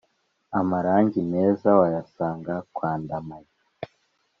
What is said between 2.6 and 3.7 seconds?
kwandamage